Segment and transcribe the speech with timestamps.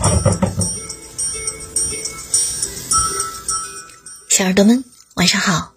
[4.28, 4.84] 小耳朵们，
[5.14, 5.74] 晚上好，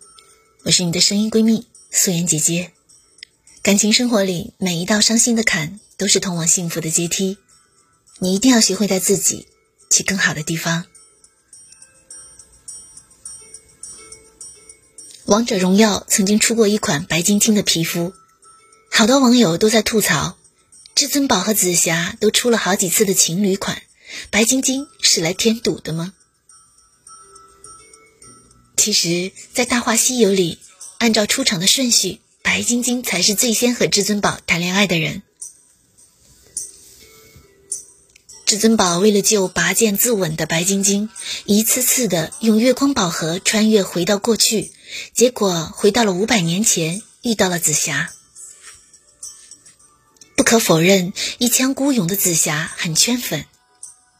[0.63, 2.71] 我是你的声音闺蜜素颜姐姐。
[3.61, 7.37] 感情生活里，每一道伤心的坎都是通往幸福的阶梯，
[8.19, 9.47] 你一定要学会带自己
[9.89, 10.85] 去更好的地方。
[15.25, 18.13] 王者荣耀曾经出过一款白晶晶的皮肤，
[18.91, 20.37] 好多网友都在吐槽，
[20.95, 23.81] 至尊宝和紫霞都出了好几次的情侣款，
[24.29, 26.13] 白晶晶是来添堵的吗？
[28.75, 30.59] 其实，在《大话西游》里，
[30.97, 35.21] 按照出场的顺序，白晶晶才是最先和至尊宝谈恋爱的人。
[38.45, 41.09] 至尊宝为了救拔剑自刎的白晶晶，
[41.45, 44.71] 一次次的用月光宝盒穿越回到过去，
[45.13, 48.11] 结果回到了五百年前，遇到了紫霞。
[50.35, 53.45] 不可否认，一腔孤勇的紫霞很圈粉，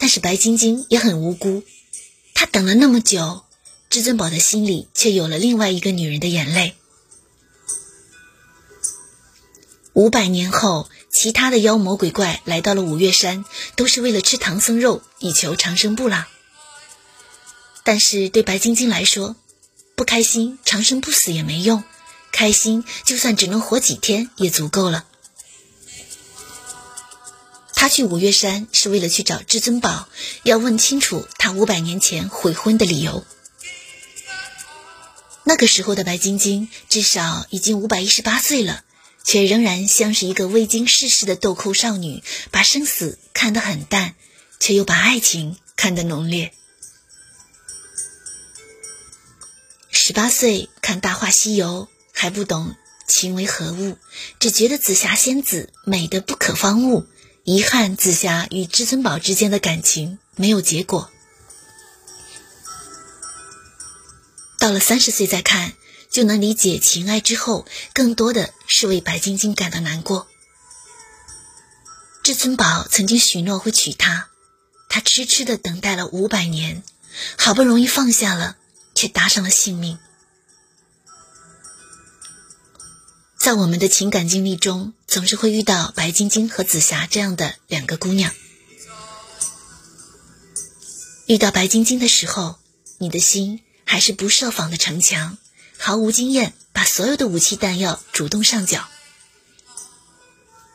[0.04, 1.64] 但是白晶晶也很无辜，
[2.34, 3.46] 她等了那么久。
[3.90, 6.76] 至尊宝的心里却有了另外一个女人的眼泪。
[9.94, 13.46] 五百年后，其他的妖魔鬼怪来到了五岳山，
[13.78, 16.26] 都是为了吃唐僧肉，以求长生不老。
[17.86, 19.38] 但是对白晶晶来说，
[19.96, 21.82] 不开心长生不死也没用，
[22.34, 25.06] 开心就算只能活几天也足够了。
[27.84, 30.08] 他去五岳山是为了去找至尊宝，
[30.44, 33.26] 要问清楚他五百年前悔婚的理由。
[35.44, 38.86] 那个时候的白晶晶至少已经五百一十八岁了，
[39.26, 44.16] 却仍然像是一个未经世事的豆蔻少女，把生死看得很淡，
[44.62, 46.54] 却又把爱情看得浓烈。
[49.92, 52.78] 十八岁看《大话西游》，还不懂
[53.10, 53.98] 情为何物，
[54.40, 57.06] 只觉得紫霞仙子美得不可方物，
[57.46, 61.12] 遗憾紫霞与至尊宝之间的感情没有结果。
[64.58, 65.74] 到了三十岁再看，
[66.10, 70.28] 就能理解情爱之后，更多的是为白晶晶感到难过。
[72.24, 74.30] 至尊宝曾经许诺会娶她，
[74.88, 76.82] 他痴痴的等待了五百年，
[77.38, 78.56] 好不容易放下了，
[78.96, 80.00] 却搭上了性命。
[83.38, 88.34] 在我们的情感经历中，总是会遇到白晶晶和紫霞这样的两个姑娘。
[91.28, 92.58] 遇到白晶晶的时候，
[92.98, 93.62] 你的心。
[93.86, 95.38] 还是不设防的城墙，
[95.78, 98.90] 毫无经验，把所有的武器弹药主动上缴。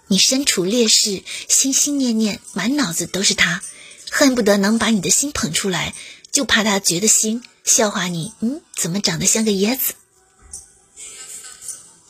[0.06, 3.60] 你身处劣势，心心念念，满脑子都是他，
[4.08, 5.96] 恨不得能把你的心捧出来，
[6.30, 8.34] 就怕他觉得心笑话你。
[8.38, 9.94] 嗯，怎么长得像个椰子？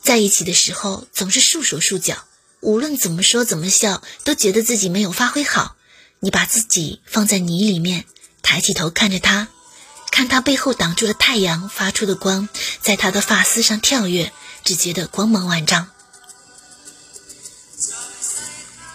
[0.09, 2.25] 在一起的时候总是束手束脚，
[2.61, 5.75] 无论怎么说怎么笑，都觉得自己没有发挥好。
[6.19, 8.05] 你把自己放在泥里面，
[8.41, 9.49] 抬起头看着他。
[10.09, 12.49] 看他背后挡住了太阳发出的光，
[12.81, 14.33] 在他的发丝上跳跃，
[14.63, 15.91] 只觉得光芒万丈。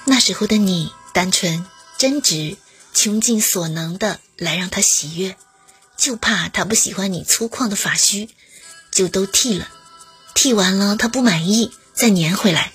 [0.07, 1.65] 那时候的你，单纯、
[1.97, 2.57] 真挚，
[2.93, 5.37] 穷尽所能的来让他喜悦，
[5.97, 8.31] 就怕他不喜欢你粗犷的发须，
[8.91, 9.69] 就都剃了。
[10.45, 12.71] 剃完了他不满意，再粘回来。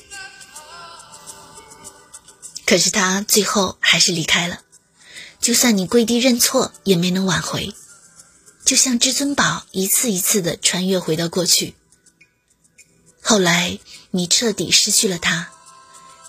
[2.66, 4.62] 可是他最后还是离开了，
[5.40, 7.76] 就算你跪地认错，也没能挽回。
[8.66, 11.76] 就像至尊宝一次一次的穿越回到过去，
[13.22, 13.78] 后来
[14.10, 15.50] 你彻底失去了他，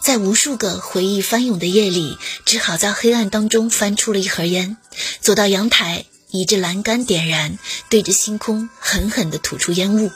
[0.02, 4.76] 在无数个回忆翻涌的夜里，只好在黑暗当中翻出了一盒烟，
[5.22, 7.58] 走到阳台，倚着栏杆点燃，
[7.88, 10.12] 对着星空狠狠的吐出烟雾。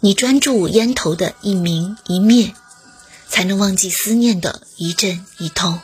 [0.00, 2.54] 你专注烟头的一明一灭，
[3.28, 5.80] 才能忘记思念的一阵一痛。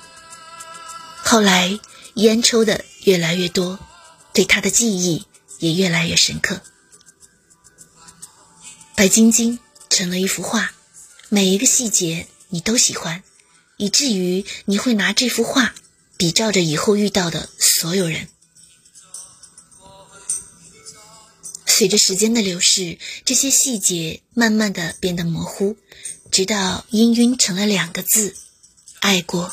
[1.22, 1.78] 后来
[2.14, 3.78] 烟抽的越来越多。
[4.34, 5.26] 对他的记忆
[5.58, 6.62] 也越来越深刻。
[8.96, 9.58] 白晶晶
[9.90, 10.72] 成了一幅画，
[11.28, 13.22] 每一个细节你都喜欢，
[13.76, 15.74] 以至于你会拿这幅画
[16.16, 18.28] 比照着以后遇到的所有人。
[21.82, 25.76] 随着时间的流逝，这些细节慢慢的变得模糊，
[26.30, 28.36] 直到氤氲成了两个字：
[29.00, 29.52] 爱过。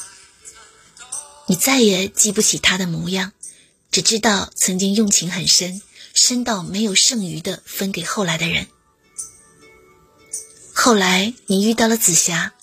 [1.48, 3.34] 你再也记不起他的模样。
[3.90, 5.82] 只知道曾经用情很深，
[6.14, 8.68] 深到没有剩余的分给后来的人。
[10.72, 12.54] 后来你遇到了紫霞，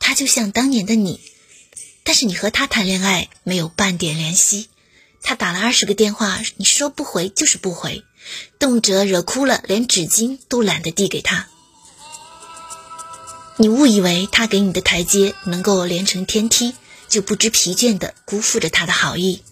[0.00, 1.20] 她就像当年的你，
[2.02, 4.70] 但是你和她谈恋爱没有半点联系。
[5.22, 8.04] 他打了二十个电话，你说不回就是不回，
[8.58, 11.46] 动辄惹哭了，连纸巾都懒得递给他。
[13.56, 16.74] 你误以为他给你的台阶能够连成天梯，
[17.08, 19.42] 就不知疲倦地辜负着他的好意。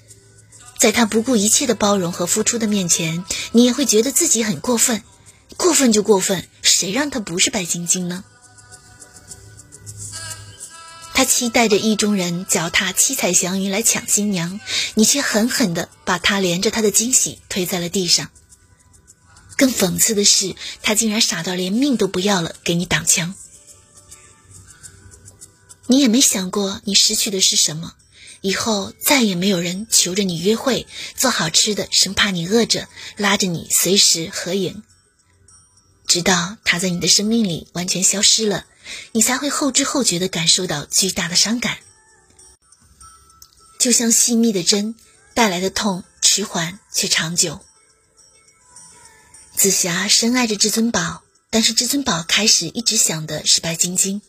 [0.78, 5.02] 在他不顾一切的包容和付出的面前，你也会觉得自己很过分。
[5.56, 8.24] 过分就过分，谁让他不是白晶晶呢？
[11.20, 14.58] 他期待着意中人脚踏七彩祥云来抢新娘，
[14.94, 18.30] 你却狠狠地把他连着他的惊喜推在了地上。
[19.54, 23.34] 更讽刺的是，他竟然傻到连命都不要了，给你挡枪。
[25.88, 27.92] 你也没想过，你失去的是什么？
[28.40, 32.88] 以后再也没有人求着你约会，做好吃的，生怕你饿着，
[33.18, 34.82] 拉着你随时合影。
[36.06, 38.64] 直到他在你的生命里完全消失了。
[39.12, 41.78] 你才会后知后觉地感受到巨大的伤感，
[43.78, 44.94] 就像细密的针
[45.34, 47.60] 带来的痛，迟缓却长久。
[49.56, 54.22] 紫霞深爱着至尊宝，但是至尊宝开始一直想的是白晶晶。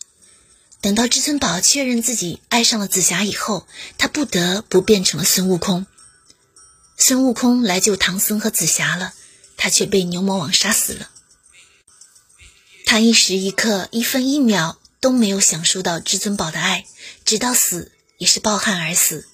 [0.82, 3.68] 等到至尊宝确认自己爱上了紫霞以后，
[3.98, 5.86] 他不得不变成了孙悟空。
[6.98, 9.14] 孙悟空来救唐僧和紫霞了，
[9.58, 11.10] 他却被牛魔王杀死了。
[12.92, 16.86] 他一时一刻、一分一秒都没有享受到至尊宝的爱，
[17.24, 19.26] 直到死也是抱憾而死。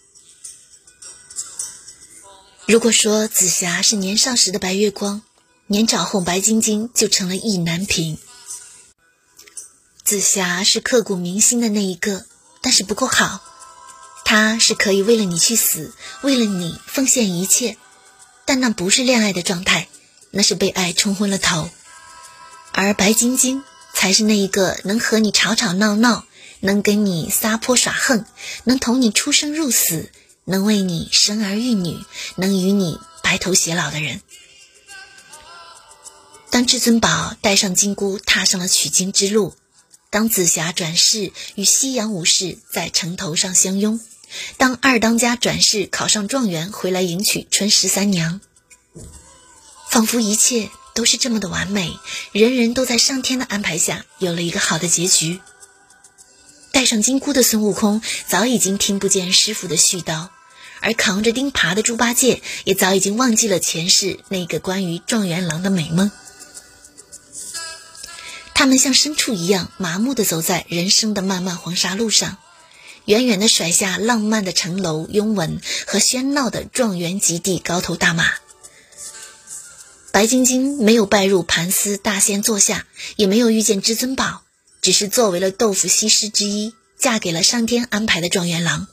[2.67, 5.23] 如果说紫霞是年少时的白月光，
[5.65, 8.19] 年长后白晶晶就成了意难平。
[10.03, 12.27] 紫霞是刻骨铭心的那一个，
[12.61, 13.43] 但是不够好。
[14.23, 17.75] 她是可以为了你去死，为了你奉献一切，
[18.45, 19.89] 但那不是恋爱的状态，
[20.29, 21.71] 那是被爱冲昏了头。
[22.79, 23.63] 而白晶晶
[23.95, 26.25] 才是那一个能和你吵吵闹闹，
[26.59, 28.23] 能跟你撒泼耍横，
[28.65, 30.11] 能同你出生入死，
[30.45, 31.97] 能为你生儿育女，
[32.35, 34.21] 能与你白头偕老的人。
[36.51, 39.55] 当至尊宝带上金箍，踏上了取经之路；
[40.11, 43.99] 当紫霞转世与西阳武士在城头上相拥；
[44.57, 48.39] 当二当家转世考上状元回来迎娶春十三娘，
[49.89, 50.69] 仿佛一切。
[50.97, 51.95] 都是这么的完美，
[52.31, 55.39] 人人都在上天的安排下有了一个好的结局。
[56.71, 60.29] 戴上金箍的孙悟空早已经听不见师傅的絮叨，
[60.81, 66.09] 而扛着钉耙的猪八戒也早已经忘记了前世那个关于状元郎的美梦。
[68.55, 72.39] 他们像牲畜一样麻木地走在人生的漫漫黄沙路上，
[73.05, 78.31] 远远地甩下浪漫的城楼拥吻和喧闹的状元及第高头大马。
[80.17, 82.87] 白晶晶没有拜入盘丝大仙座下，
[83.17, 84.41] 也没有遇见至尊宝，
[84.81, 88.87] 只是作为了豆腐西施之一，嫁给了上天安排的状元郎。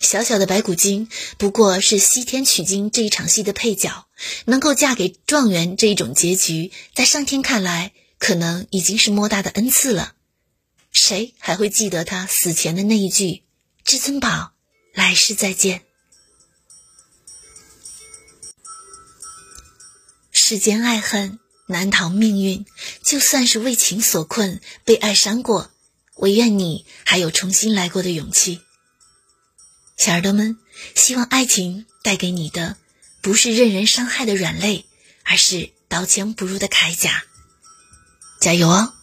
[0.00, 4.08] 小小的白骨精不过是西天取经这一场戏的配角，
[4.46, 10.14] 能够嫁给状元这一种结局，在上天看来，可能已经是莫大的恩赐了。
[10.90, 13.44] 谁还会记得他死前的那一句
[13.86, 14.50] ：“至尊宝，
[14.92, 15.82] 来世再见。”
[20.48, 22.64] 世间爱恨难逃命运，
[23.02, 25.72] 就算是为情所困，被爱伤过，
[26.18, 28.60] 唯愿你还有重新来过的勇气。
[29.96, 30.56] 小耳朵们，
[30.94, 32.76] 希望爱情带给你的
[33.20, 34.86] 不是任人伤害的软肋，
[35.24, 37.24] 而是刀枪不入的铠甲。
[38.40, 38.94] 加油哦！